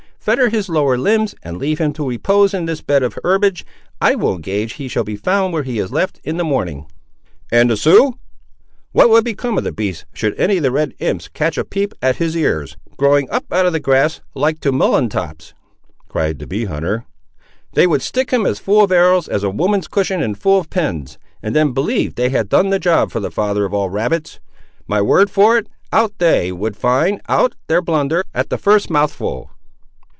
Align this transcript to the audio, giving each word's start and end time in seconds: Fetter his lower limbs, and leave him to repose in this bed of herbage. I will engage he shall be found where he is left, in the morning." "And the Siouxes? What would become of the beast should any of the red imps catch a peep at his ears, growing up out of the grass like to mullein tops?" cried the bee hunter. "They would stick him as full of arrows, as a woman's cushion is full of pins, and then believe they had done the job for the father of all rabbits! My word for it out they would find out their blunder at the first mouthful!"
Fetter 0.23 0.49
his 0.49 0.69
lower 0.69 0.99
limbs, 0.99 1.33
and 1.41 1.57
leave 1.57 1.79
him 1.79 1.93
to 1.93 2.07
repose 2.07 2.53
in 2.53 2.65
this 2.65 2.79
bed 2.83 3.01
of 3.01 3.17
herbage. 3.23 3.65
I 3.99 4.13
will 4.13 4.35
engage 4.35 4.73
he 4.73 4.87
shall 4.87 5.03
be 5.03 5.15
found 5.15 5.51
where 5.51 5.63
he 5.63 5.79
is 5.79 5.91
left, 5.91 6.21
in 6.23 6.37
the 6.37 6.43
morning." 6.43 6.85
"And 7.51 7.71
the 7.71 7.75
Siouxes? 7.75 8.19
What 8.91 9.09
would 9.09 9.23
become 9.23 9.57
of 9.57 9.63
the 9.63 9.71
beast 9.71 10.05
should 10.13 10.39
any 10.39 10.57
of 10.57 10.61
the 10.63 10.69
red 10.69 10.93
imps 10.99 11.27
catch 11.27 11.57
a 11.57 11.63
peep 11.65 11.95
at 12.03 12.17
his 12.17 12.37
ears, 12.37 12.77
growing 12.97 13.31
up 13.31 13.51
out 13.51 13.65
of 13.65 13.73
the 13.73 13.79
grass 13.79 14.21
like 14.35 14.59
to 14.59 14.71
mullein 14.71 15.09
tops?" 15.09 15.55
cried 16.07 16.37
the 16.37 16.45
bee 16.45 16.65
hunter. 16.65 17.03
"They 17.73 17.87
would 17.87 18.03
stick 18.03 18.29
him 18.29 18.45
as 18.45 18.59
full 18.59 18.83
of 18.83 18.91
arrows, 18.91 19.27
as 19.27 19.41
a 19.41 19.49
woman's 19.49 19.87
cushion 19.87 20.21
is 20.21 20.37
full 20.37 20.59
of 20.59 20.69
pins, 20.69 21.17
and 21.41 21.55
then 21.55 21.71
believe 21.73 22.13
they 22.13 22.29
had 22.29 22.47
done 22.47 22.69
the 22.69 22.77
job 22.77 23.09
for 23.11 23.19
the 23.19 23.31
father 23.31 23.65
of 23.65 23.73
all 23.73 23.89
rabbits! 23.89 24.39
My 24.87 25.01
word 25.01 25.31
for 25.31 25.57
it 25.57 25.65
out 25.91 26.13
they 26.19 26.51
would 26.51 26.77
find 26.77 27.21
out 27.27 27.55
their 27.65 27.81
blunder 27.81 28.23
at 28.35 28.49
the 28.51 28.59
first 28.59 28.91
mouthful!" 28.91 29.49